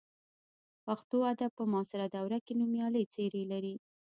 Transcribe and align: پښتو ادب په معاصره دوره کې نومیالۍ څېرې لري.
پښتو 0.85 1.17
ادب 1.31 1.51
په 1.57 1.63
معاصره 1.71 2.05
دوره 2.15 2.39
کې 2.45 2.53
نومیالۍ 2.59 3.03
څېرې 3.13 3.43
لري. 3.51 3.75